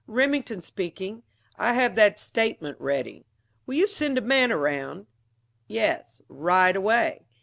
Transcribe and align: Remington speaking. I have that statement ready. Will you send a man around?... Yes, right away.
Remington 0.07 0.63
speaking. 0.63 1.21
I 1.59 1.73
have 1.75 1.93
that 1.93 2.17
statement 2.17 2.77
ready. 2.81 3.23
Will 3.67 3.75
you 3.75 3.85
send 3.85 4.17
a 4.17 4.21
man 4.21 4.51
around?... 4.51 5.05
Yes, 5.67 6.23
right 6.27 6.75
away. 6.75 7.27